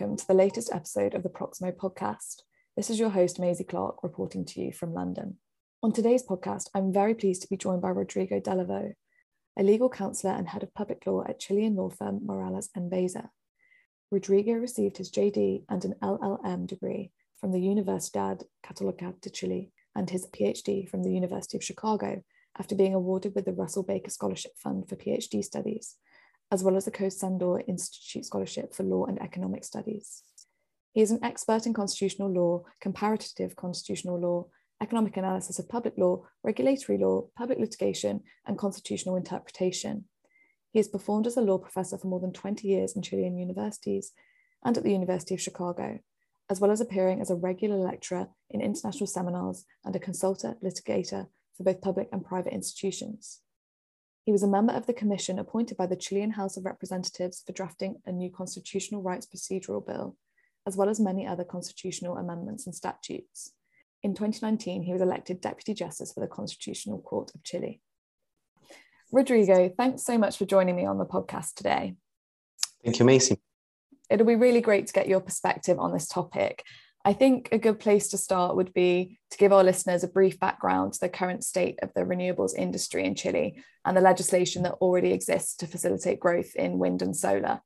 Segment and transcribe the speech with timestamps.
[0.00, 2.44] welcome to the latest episode of the Proximo podcast.
[2.74, 5.36] This is your host, Maisie Clark, reporting to you from London.
[5.82, 8.94] On today's podcast, I'm very pleased to be joined by Rodrigo Delaveau,
[9.58, 13.28] a legal counsellor and head of public law at Chilean law firm Morales and Besa.
[14.10, 20.08] Rodrigo received his JD and an LLM degree from the Universidad Católica de Chile and
[20.08, 22.22] his PhD from the University of Chicago
[22.58, 25.96] after being awarded with the Russell Baker Scholarship Fund for PhD studies
[26.50, 30.22] as well as the Coase Sandor Institute Scholarship for Law and Economic Studies.
[30.92, 34.46] He is an expert in constitutional law, comparative constitutional law,
[34.82, 40.06] economic analysis of public law, regulatory law, public litigation, and constitutional interpretation.
[40.72, 44.12] He has performed as a law professor for more than 20 years in Chilean universities
[44.64, 46.00] and at the University of Chicago,
[46.48, 51.28] as well as appearing as a regular lecturer in international seminars and a consultant litigator
[51.56, 53.40] for both public and private institutions.
[54.24, 57.52] He was a member of the commission appointed by the Chilean House of Representatives for
[57.52, 60.16] drafting a new constitutional rights procedural bill,
[60.66, 63.52] as well as many other constitutional amendments and statutes.
[64.02, 67.80] In 2019, he was elected Deputy Justice for the Constitutional Court of Chile.
[69.12, 71.96] Rodrigo, thanks so much for joining me on the podcast today.
[72.84, 73.40] Thank you, Macy.
[74.08, 76.64] It'll be really great to get your perspective on this topic
[77.04, 80.38] I think a good place to start would be to give our listeners a brief
[80.38, 84.74] background to the current state of the renewables industry in Chile and the legislation that
[84.74, 87.62] already exists to facilitate growth in wind and solar.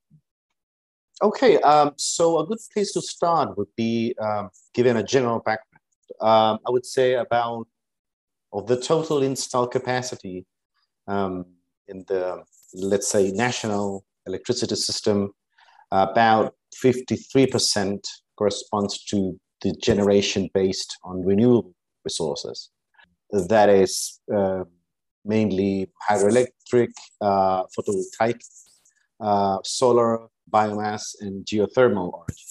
[1.22, 5.80] Okay, um, so a good place to start would be um, given a general background.
[6.20, 7.66] Um, I would say about
[8.52, 10.46] of the total installed capacity
[11.08, 11.46] um,
[11.88, 15.32] in the, let's say, national electricity system,
[15.90, 18.00] about 53%
[18.36, 21.74] corresponds to the generation based on renewable
[22.04, 22.70] resources.
[23.30, 24.64] That is uh,
[25.24, 28.40] mainly hydroelectric, uh, photovoltaic,
[29.20, 32.46] uh, solar, biomass, and geothermal origin.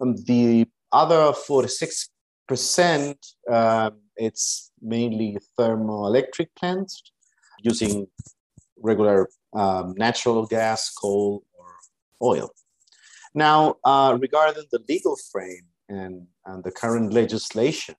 [0.00, 3.16] Um, the other 46%,
[3.50, 7.02] um, it's mainly thermoelectric plants
[7.62, 8.06] using
[8.76, 11.66] regular um, natural gas, coal, or
[12.22, 12.50] oil.
[13.38, 17.94] Now, uh, regarding the legal frame and, and the current legislation,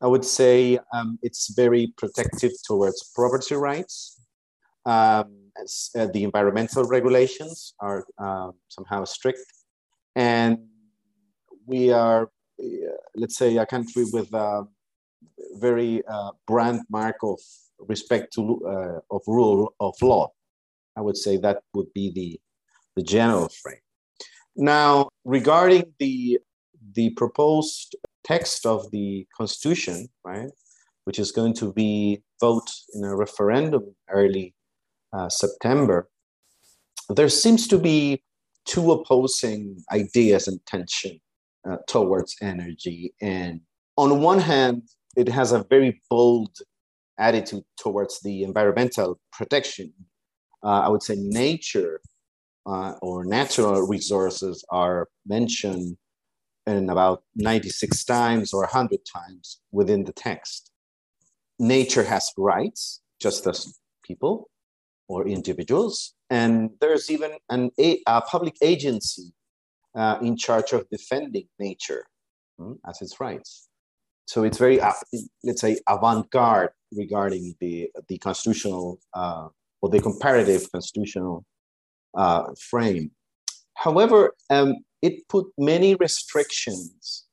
[0.00, 4.18] I would say um, it's very protective towards property rights.
[4.86, 9.44] Um, as, uh, the environmental regulations are uh, somehow strict.
[10.14, 10.68] And
[11.66, 14.66] we are, uh, let's say, a country with a
[15.60, 17.38] very uh, brand mark of
[17.80, 20.30] respect to uh, of rule of law.
[20.96, 22.40] I would say that would be the,
[22.96, 23.85] the general frame.
[24.56, 26.40] Now, regarding the
[26.94, 27.94] the proposed
[28.24, 30.50] text of the constitution, right,
[31.04, 34.54] which is going to be voted in a referendum early
[35.12, 36.08] uh, September,
[37.10, 38.22] there seems to be
[38.64, 41.20] two opposing ideas and tension
[41.68, 43.12] uh, towards energy.
[43.20, 43.60] And
[43.96, 44.82] on one hand,
[45.16, 46.56] it has a very bold
[47.18, 49.92] attitude towards the environmental protection.
[50.62, 52.00] Uh, I would say nature
[52.66, 55.96] uh, or natural resources are mentioned
[56.66, 60.72] in about 96 times or 100 times within the text.
[61.58, 64.50] Nature has rights, just as people
[65.08, 66.14] or individuals.
[66.28, 69.32] And there's even an, a, a public agency
[69.94, 72.04] uh, in charge of defending nature
[72.58, 73.68] hmm, as its rights.
[74.26, 74.92] So it's very, uh,
[75.44, 79.48] let's say, avant-garde regarding the, the constitutional uh,
[79.80, 81.44] or the comparative constitutional
[82.16, 83.10] uh, frame.
[83.74, 87.24] However, um, it put many restrictions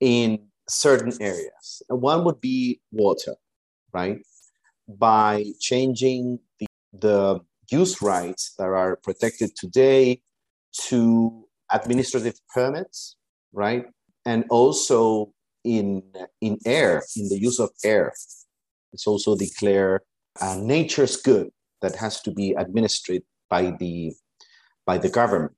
[0.00, 0.38] in
[0.68, 1.82] certain areas.
[1.88, 3.36] One would be water,
[3.92, 4.18] right?
[4.88, 10.22] By changing the, the use rights that are protected today
[10.88, 13.16] to administrative permits,
[13.52, 13.84] right?
[14.24, 15.32] And also
[15.64, 16.02] in,
[16.40, 18.12] in air, in the use of air.
[18.92, 20.02] It's also declared
[20.40, 21.50] uh, nature's good
[21.82, 24.14] that has to be administered by the
[24.88, 25.54] by the government.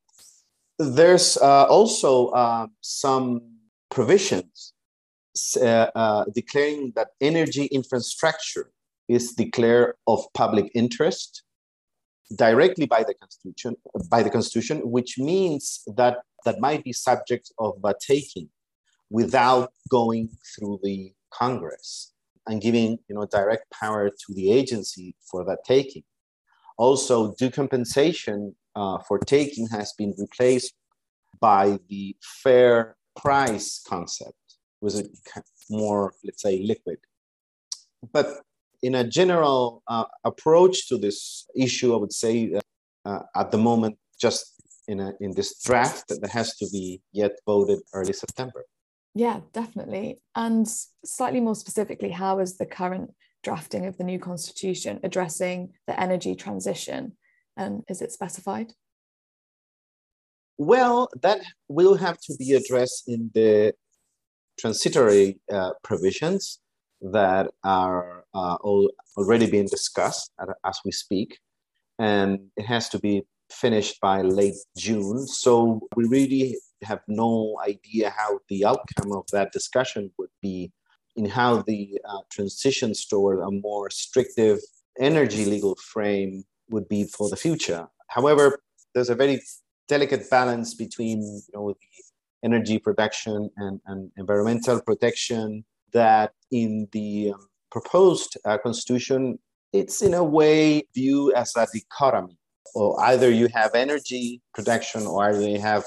[0.98, 2.12] There's uh, also
[2.42, 3.26] uh, some
[3.96, 4.72] provisions
[5.62, 8.66] uh, uh, declaring that energy infrastructure
[9.08, 11.30] is declared of public interest
[12.44, 13.72] directly by the constitution
[14.14, 15.64] by the constitution which means
[16.00, 18.48] that that might be subject of a taking
[19.20, 20.98] without going through the
[21.40, 21.88] congress
[22.46, 26.04] and giving you know direct power to the agency for that taking
[26.76, 30.74] also due compensation uh, for taking has been replaced
[31.40, 34.34] by the fair price concept,
[34.80, 35.04] was a
[35.70, 36.98] more, let's say, liquid.
[38.12, 38.40] But
[38.82, 42.58] in a general uh, approach to this issue, I would say
[43.04, 44.54] uh, at the moment, just
[44.86, 48.64] in a in this draft that has to be yet voted early September.
[49.14, 50.20] Yeah, definitely.
[50.34, 50.68] And
[51.04, 56.34] slightly more specifically, how is the current drafting of the new constitution addressing the energy
[56.34, 57.16] transition?
[57.56, 58.72] And is it specified?
[60.58, 63.74] Well, that will have to be addressed in the
[64.58, 66.60] transitory uh, provisions
[67.00, 70.32] that are uh, all, already being discussed
[70.64, 71.38] as we speak.
[71.98, 75.26] And it has to be finished by late June.
[75.26, 80.72] So we really have no idea how the outcome of that discussion would be
[81.16, 84.58] in how the uh, transitions toward a more restrictive
[84.98, 87.86] energy legal frame would be for the future.
[88.08, 88.60] However,
[88.94, 89.40] there's a very
[89.88, 92.04] delicate balance between you know, the
[92.44, 99.38] energy production and, and environmental protection that in the um, proposed uh, constitution,
[99.72, 102.36] it's in a way viewed as a dichotomy.
[102.74, 105.84] Or either you have energy protection or either you have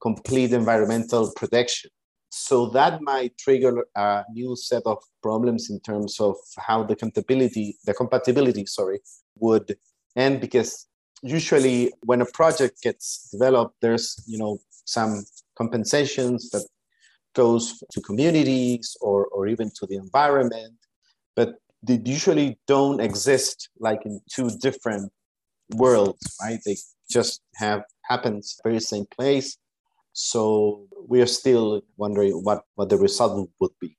[0.00, 1.90] complete environmental protection.
[2.34, 7.76] So that might trigger a new set of problems in terms of how the compatibility,
[7.84, 9.00] the compatibility, sorry,
[9.38, 9.76] would
[10.16, 10.88] end because
[11.22, 15.24] usually when a project gets developed, there's you know some
[15.56, 16.66] compensations that
[17.34, 20.74] goes to communities or, or even to the environment,
[21.36, 25.12] but they usually don't exist like in two different
[25.74, 26.60] worlds, right?
[26.64, 26.76] They
[27.10, 29.58] just have happens very same place.
[30.12, 33.96] So we are still wondering what, what the result would be.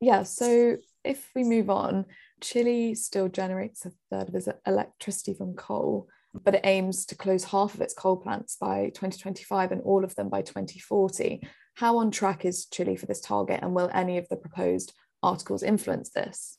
[0.00, 2.06] Yeah, so if we move on,
[2.40, 6.08] Chile still generates a third of its electricity from coal
[6.44, 10.14] but it aims to close half of its coal plants by 2025 and all of
[10.16, 11.46] them by 2040.
[11.74, 14.92] How on track is Chile for this target, and will any of the proposed
[15.22, 16.58] articles influence this?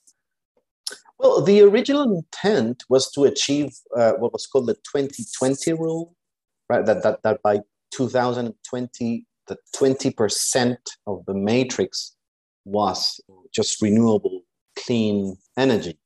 [1.17, 6.15] Well, the original intent was to achieve uh, what was called the 2020 rule,
[6.69, 6.85] right?
[6.85, 7.61] That, that, that by
[7.91, 12.15] 2020, the 20% of the matrix
[12.65, 13.19] was
[13.53, 14.41] just renewable,
[14.75, 15.97] clean energy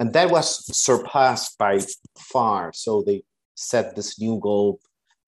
[0.00, 1.80] and that was surpassed by
[2.18, 2.72] far.
[2.72, 3.22] So they
[3.54, 4.80] set this new goal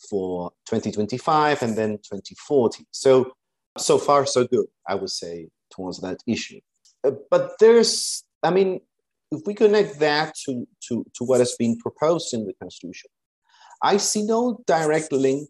[0.09, 2.87] for 2025 and then 2040.
[2.91, 3.33] So
[3.79, 6.61] so far so good, I would say, towards that issue.
[7.05, 8.81] Uh, but there's, I mean,
[9.31, 13.11] if we connect that to, to, to what has been proposed in the Constitution,
[13.81, 15.49] I see no direct link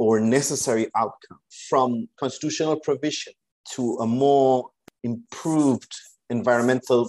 [0.00, 1.38] or necessary outcome
[1.68, 3.34] from constitutional provision
[3.70, 4.70] to a more
[5.04, 5.94] improved
[6.30, 7.06] environmental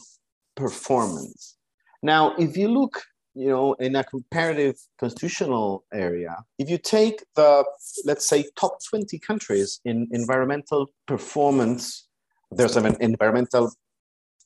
[0.57, 1.55] performance.
[2.03, 3.01] Now, if you look,
[3.33, 7.63] you know, in a comparative constitutional area, if you take the,
[8.03, 12.09] let's say, top 20 countries in environmental performance,
[12.51, 13.71] there's an environmental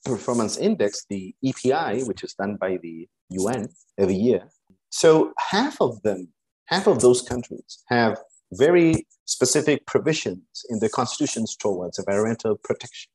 [0.05, 4.43] performance index, the EPI, which is done by the UN every year.
[4.91, 6.27] So half of them,
[6.65, 8.19] half of those countries have
[8.51, 13.11] very specific provisions in the constitutions towards environmental protection.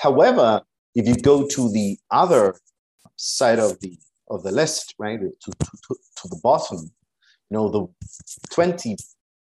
[0.00, 0.62] However,
[0.94, 2.54] if you go to the other
[3.16, 3.98] side of the
[4.30, 6.78] of the list, right, to, to, to, the bottom,
[7.50, 7.86] you know, the
[8.50, 8.96] 20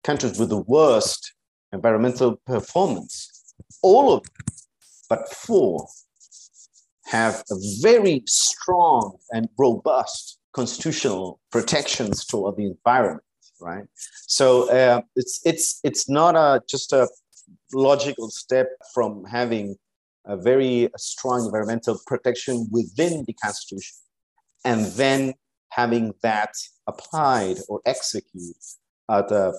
[0.03, 1.33] countries with the worst
[1.71, 4.45] environmental performance, all of them,
[5.09, 5.87] but four,
[7.05, 13.24] have a very strong and robust constitutional protections toward the environment,
[13.61, 13.85] right?
[14.27, 17.07] So uh, it's it's it's not a just a
[17.73, 19.75] logical step from having
[20.25, 23.97] a very strong environmental protection within the Constitution,
[24.63, 25.33] and then
[25.69, 26.53] having that
[26.87, 28.55] applied or executed
[29.09, 29.53] at a,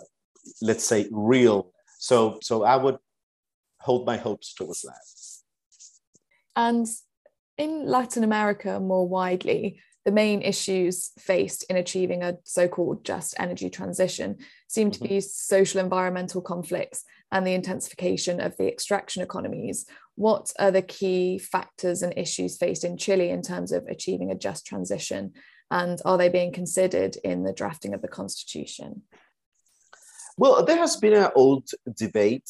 [0.63, 1.73] let's say, real.
[1.99, 2.97] So, so I would
[3.81, 5.01] hold my hopes towards that.
[6.57, 6.87] And
[7.59, 13.35] in Latin America, more widely, the main issues faced in achieving a so called just
[13.41, 14.37] energy transition
[14.69, 15.15] seem to mm-hmm.
[15.15, 19.85] be social environmental conflicts and the intensification of the extraction economies.
[20.15, 24.37] What are the key factors and issues faced in Chile in terms of achieving a
[24.37, 25.33] just transition?
[25.73, 29.03] And are they being considered in the drafting of the constitution?
[30.39, 32.49] Well, there has been an old debate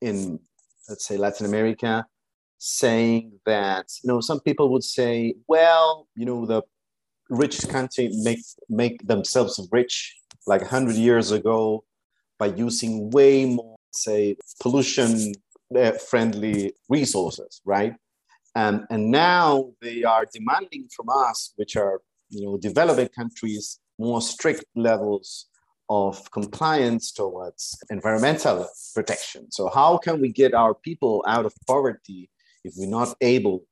[0.00, 0.40] in,
[0.88, 2.06] let's say, Latin America
[2.58, 6.62] saying that you know some people would say well you know the
[7.28, 10.16] rich country make make themselves rich
[10.46, 11.84] like 100 years ago
[12.38, 15.32] by using way more say pollution
[15.76, 17.94] uh, friendly resources right?
[18.54, 24.20] And and now they are demanding from us which are you know developing countries more
[24.20, 25.46] strict levels
[25.88, 29.50] of compliance towards environmental protection.
[29.52, 32.28] So how can we get our people out of poverty
[32.64, 33.64] if we're not able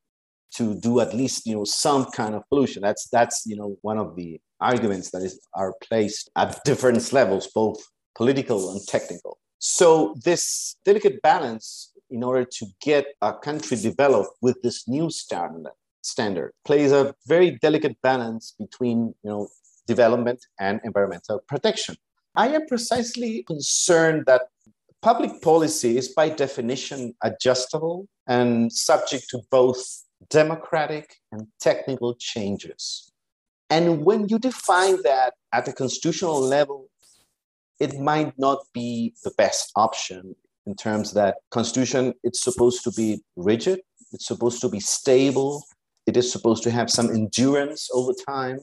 [0.57, 2.83] to do at least you know some kind of pollution.
[2.83, 7.49] That's that's you know one of the arguments that is are placed at different levels,
[7.55, 7.83] both
[8.17, 9.39] political and technical.
[9.59, 15.73] So this delicate balance in order to get a country developed with this new standard
[16.03, 19.49] standard plays a very delicate balance between you know
[19.87, 21.97] development and environmental protection.
[22.37, 24.43] I am precisely concerned that
[25.03, 29.79] public policy is by definition adjustable and subject to both
[30.31, 33.11] democratic and technical changes.
[33.71, 36.89] And when you define that at the constitutional level,
[37.81, 40.35] it might not be the best option
[40.67, 43.81] in terms that constitution it's supposed to be rigid
[44.13, 45.63] it's supposed to be stable
[46.07, 48.59] it is supposed to have some endurance over time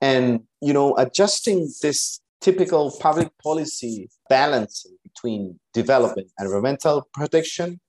[0.00, 7.80] and you know adjusting this typical public policy balancing between development and environmental protection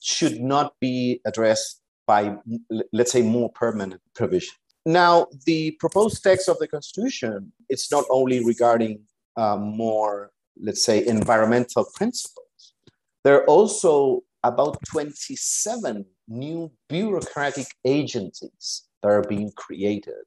[0.00, 1.81] should not be addressed
[2.12, 2.22] by
[2.92, 4.54] let's say more permanent provision
[5.02, 8.94] now the proposed text of the constitution it's not only regarding
[9.42, 10.14] uh, more
[10.66, 12.74] let's say environmental principles
[13.24, 13.94] there are also
[14.42, 20.24] about 27 new bureaucratic agencies that are being created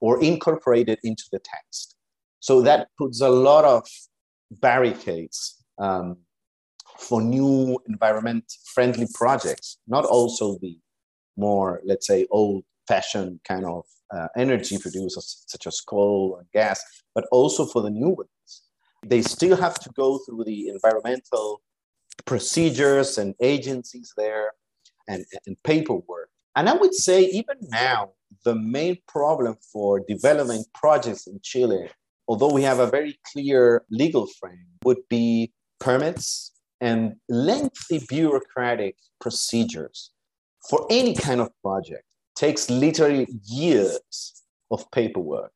[0.00, 1.96] or incorporated into the text.
[2.40, 3.86] So that puts a lot of
[4.50, 6.18] barricades um,
[6.98, 8.44] for new environment
[8.74, 10.78] friendly projects, not also the
[11.40, 16.82] more, let's say, old fashioned kind of uh, energy producers such as coal and gas,
[17.14, 18.62] but also for the new ones.
[19.06, 21.62] They still have to go through the environmental
[22.26, 24.52] procedures and agencies there
[25.08, 26.28] and, and paperwork.
[26.56, 28.10] And I would say, even now,
[28.44, 31.88] the main problem for development projects in Chile,
[32.28, 40.10] although we have a very clear legal frame, would be permits and lengthy bureaucratic procedures
[40.68, 42.04] for any kind of project
[42.36, 45.52] takes literally years of paperwork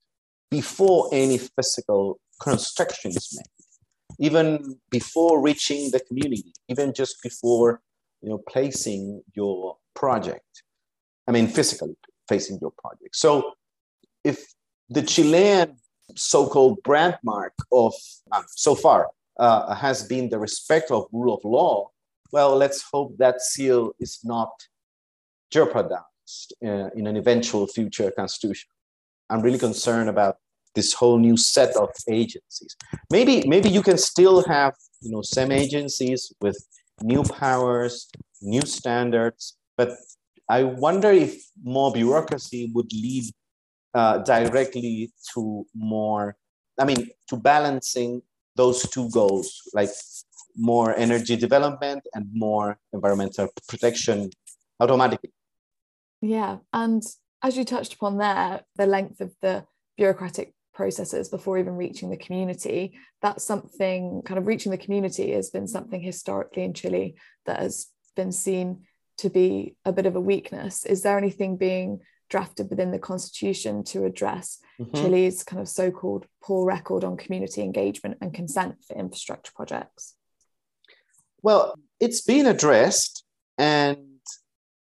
[0.51, 3.55] before any physical construction is made
[4.19, 7.81] even before reaching the community, even just before
[8.23, 10.63] you know placing your project.
[11.27, 11.97] I mean, physically
[12.29, 13.17] facing your project.
[13.17, 13.53] So,
[14.25, 14.45] if
[14.89, 15.77] the Chilean
[16.17, 17.95] so-called brand mark of
[18.31, 19.09] uh, so far
[19.39, 21.89] uh, has been the respect of rule of law,
[22.33, 24.51] well, let's hope that seal is not
[25.51, 28.69] jeopardized uh, in an eventual future constitution.
[29.31, 30.37] I'm really concerned about
[30.75, 32.77] this whole new set of agencies.
[33.11, 36.57] Maybe maybe you can still have you know some agencies with
[37.03, 38.09] new powers,
[38.43, 39.91] new standards, but
[40.49, 43.25] I wonder if more bureaucracy would lead
[43.95, 46.37] uh, directly to more.
[46.79, 48.23] I mean, to balancing
[48.57, 49.91] those two goals, like
[50.57, 54.31] more energy development and more environmental protection
[54.81, 55.33] automatically.
[56.21, 57.03] Yeah, and
[57.43, 59.65] as you touched upon there, the length of the
[59.97, 65.51] bureaucratic processes before even reaching the community that's something kind of reaching the community has
[65.51, 67.15] been something historically in chile
[67.47, 68.83] that has been seen
[69.17, 73.85] to be a bit of a weakness is there anything being drafted within the constitution
[73.85, 74.97] to address mm-hmm.
[74.97, 80.17] chile's kind of so-called poor record on community engagement and consent for infrastructure projects
[81.41, 83.25] well it's been addressed
[83.57, 83.99] and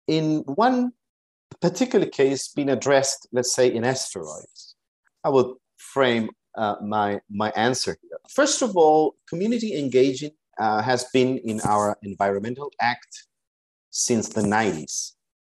[0.07, 0.93] in one
[1.61, 4.75] particular case been addressed let's say in asteroids
[5.25, 8.19] I would frame uh, my, my answer here.
[8.29, 13.27] First of all, community engaging uh, has been in our Environmental Act
[13.91, 15.13] since the 90s,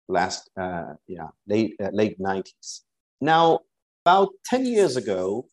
[0.07, 2.81] last, uh, yeah, late, uh, late 90s.
[3.21, 3.59] Now,
[4.05, 5.47] about 10 years ago,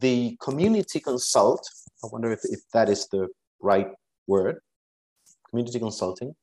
[0.00, 1.68] the community consult,
[2.02, 3.28] I wonder if, if that is the
[3.60, 3.88] right
[4.26, 4.60] word,
[5.50, 6.34] community consulting,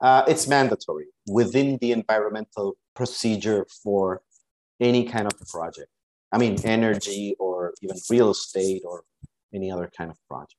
[0.00, 4.22] uh, it's mandatory within the environmental procedure for
[4.80, 5.88] any kind of project.
[6.32, 9.04] I mean, energy or even real estate or
[9.52, 10.54] any other kind of project.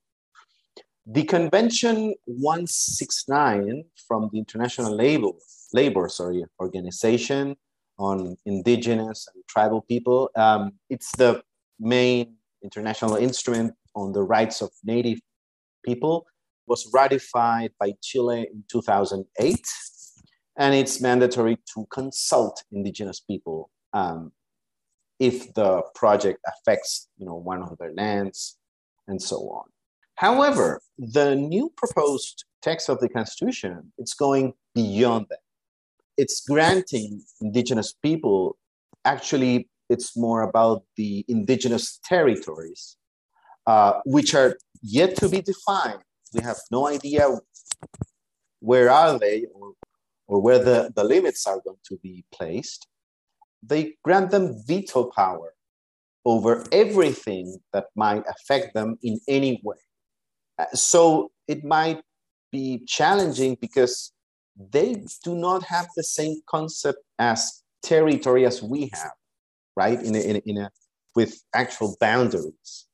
[1.08, 5.32] The Convention 169 from the International Labor,
[5.74, 7.56] Labor sorry, Organization
[7.98, 11.42] on Indigenous and Tribal People, um, it's the
[11.80, 15.20] main international instrument on the rights of Native
[15.84, 16.28] people,
[16.72, 19.60] was ratified by Chile in 2008,
[20.58, 24.32] and it's mandatory to consult Indigenous people um,
[25.20, 28.58] if the project affects you know one of their lands
[29.10, 29.66] and so on.
[30.16, 35.44] However the new proposed text of the constitution it's going beyond that.
[36.22, 37.10] It's granting
[37.42, 38.58] indigenous people
[39.14, 42.96] actually it's more about the indigenous territories
[43.72, 44.52] uh, which are
[44.98, 47.28] yet to be defined we have no idea
[48.60, 49.74] where are they or,
[50.28, 52.88] or where the, the limits are going to be placed,
[53.64, 55.54] they grant them veto power
[56.26, 59.78] over everything that might affect them in any way.
[60.60, 62.02] Uh, so it might
[62.52, 64.14] be challenging because
[64.70, 69.14] they do not have the same concept as territory as we have,
[69.76, 70.02] right?
[70.02, 70.72] In a, in a, in a
[71.16, 72.88] with actual boundaries.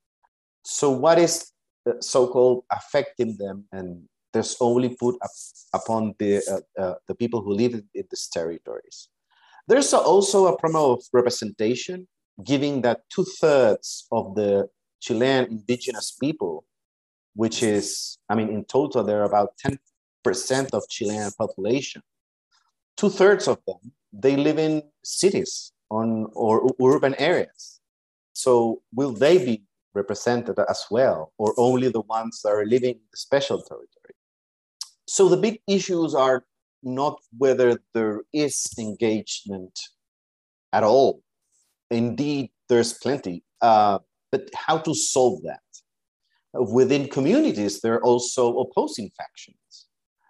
[0.64, 1.52] So what is
[2.00, 5.32] so-called affecting them and there's only put up
[5.74, 9.10] upon the, uh, uh, the people who live in, these territories.
[9.68, 12.08] There's also a problem of representation,
[12.44, 14.70] given that two thirds of the
[15.02, 16.66] Chilean indigenous people,
[17.34, 22.02] which is, I mean, in total, there are about 10% of Chilean population.
[22.96, 27.80] Two thirds of them, they live in cities on, or urban areas.
[28.34, 29.64] So will they be
[30.02, 34.16] represented as well, or only the ones that are living in the special territory?
[35.08, 36.40] So the big issues are
[36.84, 39.76] not whether there is engagement
[40.72, 41.22] at all.
[41.90, 44.00] Indeed, there's plenty, uh,
[44.32, 45.68] but how to solve that?
[46.54, 49.88] Within communities, there are also opposing factions,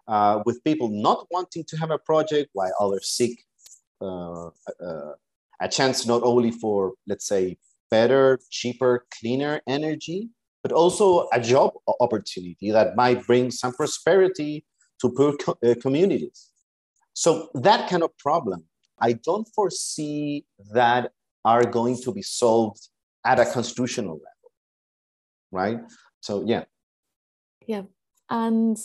[0.08, 3.36] uh, with people not wanting to have a project while others seek
[4.00, 4.50] uh,
[4.88, 5.14] uh
[5.60, 7.58] a chance not only for, let's say,
[7.89, 10.29] better, cheaper, cleaner energy,
[10.63, 14.65] but also a job opportunity that might bring some prosperity
[15.01, 16.50] to poor co- uh, communities.
[17.13, 18.65] So that kind of problem,
[19.00, 21.12] I don't foresee that
[21.46, 22.89] are going to be solved
[23.25, 24.51] at a constitutional level,
[25.51, 25.79] right?
[26.22, 26.65] So yeah.
[27.65, 27.84] Yeah,
[28.29, 28.77] and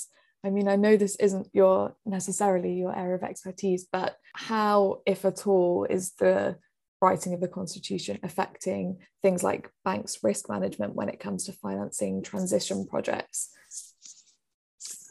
[0.44, 5.24] I mean, I know this isn't your necessarily your area of expertise, but how, if
[5.24, 6.56] at all, is the
[7.02, 12.22] writing of the constitution affecting things like banks' risk management when it comes to financing
[12.22, 13.50] transition projects?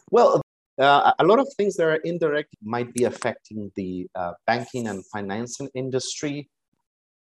[0.09, 0.41] Well,
[0.79, 5.05] uh, a lot of things that are indirect might be affecting the uh, banking and
[5.07, 6.49] financing industry.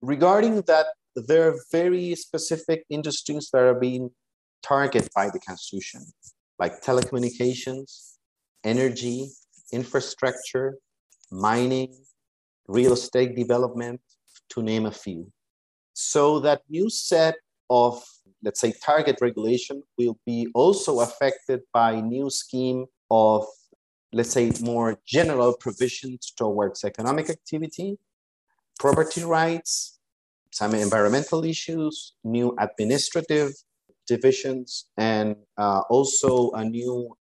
[0.00, 4.10] Regarding that, there are very specific industries that are being
[4.62, 6.02] targeted by the Constitution,
[6.58, 8.16] like telecommunications,
[8.64, 9.28] energy,
[9.72, 10.78] infrastructure,
[11.30, 11.94] mining,
[12.68, 14.00] real estate development,
[14.50, 15.32] to name a few.
[15.92, 17.36] So that new set
[17.70, 18.04] of,
[18.42, 23.46] let's say, target regulation will be also affected by new scheme of,
[24.12, 27.98] let's say, more general provisions towards economic activity,
[28.78, 29.98] property rights,
[30.52, 33.52] some environmental issues, new administrative
[34.06, 37.16] divisions, and uh, also a new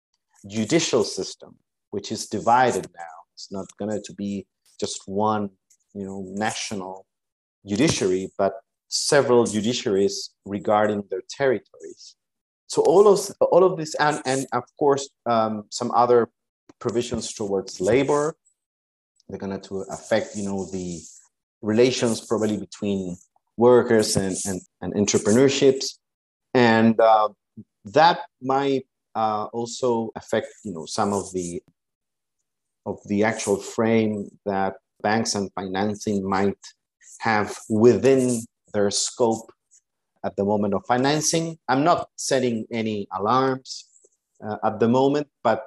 [0.48, 1.56] judicial system,
[1.92, 3.16] which is divided now.
[3.34, 4.46] It's not going to be
[4.80, 5.50] just one,
[5.94, 7.06] you know, national
[7.65, 8.54] judiciary, but
[8.88, 12.15] several judiciaries regarding their territories.
[12.67, 16.30] So all of all of this, and and of course um, some other
[16.80, 18.36] provisions towards labor,
[19.28, 21.02] they're going to affect you know the
[21.62, 23.17] relations probably between
[23.58, 25.97] workers and and, and entrepreneurships,
[26.54, 27.30] and uh,
[27.86, 31.62] that might uh, also affect you know some of the
[32.86, 36.58] of the actual frame that banks and financing might
[37.19, 38.41] have within
[38.73, 39.52] their scope
[40.26, 41.58] at the moment of financing.
[41.67, 43.86] I'm not setting any alarms
[44.43, 45.63] uh, at the moment, but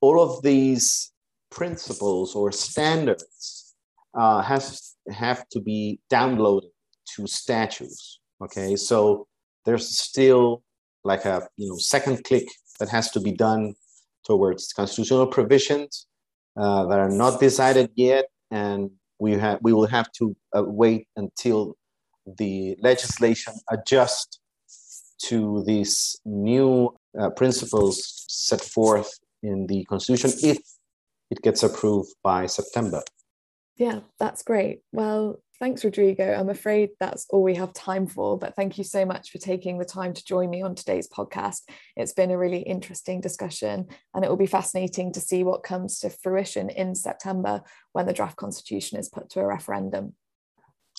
[0.00, 1.12] all of these
[1.50, 3.74] principles or standards
[4.14, 6.70] uh, has have to be downloaded
[7.16, 8.20] to statutes.
[8.42, 9.26] Okay, so
[9.64, 10.62] there's still
[11.04, 12.46] like a you know second click
[12.78, 13.74] that has to be done
[14.24, 16.06] towards constitutional provisions
[16.56, 18.90] uh, that are not decided yet, and
[19.20, 21.76] we have we will have to uh, wait until
[22.38, 24.40] the legislation adjusts
[25.18, 30.58] to these new uh, principles set forth in the constitution if
[31.30, 33.02] it gets approved by September.
[33.76, 34.80] Yeah, that's great.
[34.92, 36.32] Well, thanks, Rodrigo.
[36.32, 39.78] I'm afraid that's all we have time for, but thank you so much for taking
[39.78, 41.60] the time to join me on today's podcast.
[41.96, 46.00] It's been a really interesting discussion, and it will be fascinating to see what comes
[46.00, 50.14] to fruition in September when the draft constitution is put to a referendum.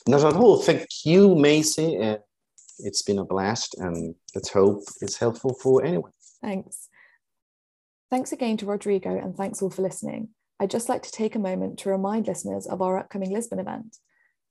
[0.07, 0.61] Not at all.
[0.61, 1.97] Thank you, Macy.
[1.97, 2.17] Uh,
[2.79, 6.11] it's been a blast, and let's hope it's helpful for anyone.
[6.41, 6.87] Thanks.
[8.11, 10.29] Thanks again to Rodrigo, and thanks all for listening.
[10.59, 13.97] I'd just like to take a moment to remind listeners of our upcoming Lisbon event.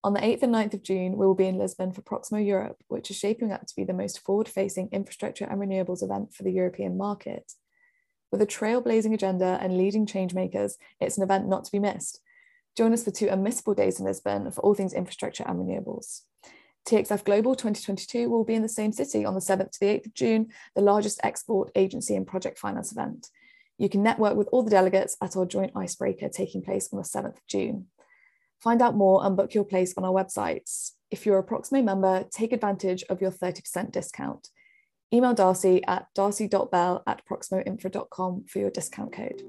[0.02, 2.78] On the 8th and 9th of June, we will be in Lisbon for Proximo Europe,
[2.88, 6.42] which is shaping up to be the most forward facing infrastructure and renewables event for
[6.42, 7.52] the European market.
[8.32, 12.20] With a trailblazing agenda and leading changemakers, it's an event not to be missed.
[12.78, 16.22] Join us for two unmissable days in Lisbon for all things infrastructure and renewables.
[16.88, 20.06] TXF Global 2022 will be in the same city on the 7th to the 8th
[20.06, 23.28] of June, the largest export agency and project finance event.
[23.76, 27.04] You can network with all the delegates at our joint icebreaker taking place on the
[27.04, 27.88] 7th of June.
[28.62, 30.92] Find out more and book your place on our websites.
[31.10, 34.48] If you're a Proximo member, take advantage of your 30% discount.
[35.12, 39.42] Email Darcy at darcy.bell at proximoinfra.com for your discount code.